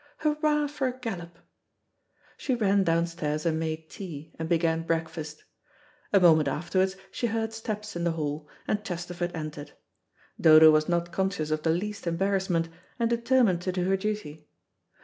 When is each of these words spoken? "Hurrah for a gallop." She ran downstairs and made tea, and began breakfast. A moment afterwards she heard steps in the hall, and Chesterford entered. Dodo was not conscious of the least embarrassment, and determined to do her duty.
"Hurrah 0.21 0.65
for 0.65 0.87
a 0.87 0.97
gallop." 0.97 1.37
She 2.35 2.55
ran 2.55 2.83
downstairs 2.83 3.45
and 3.45 3.59
made 3.59 3.87
tea, 3.87 4.33
and 4.39 4.49
began 4.49 4.81
breakfast. 4.81 5.43
A 6.11 6.19
moment 6.19 6.47
afterwards 6.47 6.95
she 7.11 7.27
heard 7.27 7.53
steps 7.53 7.95
in 7.95 8.03
the 8.03 8.13
hall, 8.13 8.49
and 8.67 8.83
Chesterford 8.83 9.29
entered. 9.35 9.73
Dodo 10.41 10.71
was 10.71 10.89
not 10.89 11.11
conscious 11.11 11.51
of 11.51 11.61
the 11.61 11.69
least 11.69 12.07
embarrassment, 12.07 12.67
and 12.97 13.11
determined 13.11 13.61
to 13.61 13.71
do 13.71 13.83
her 13.87 13.95
duty. 13.95 14.47